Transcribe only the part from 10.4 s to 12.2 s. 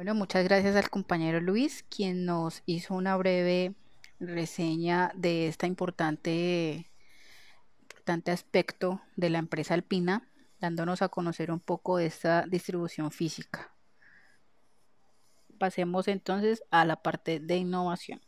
dándonos a conocer un poco de